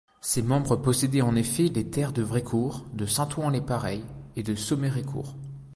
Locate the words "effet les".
1.35-1.87